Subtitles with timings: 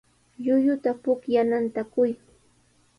[0.43, 2.11] Llulluta pukllananta quy.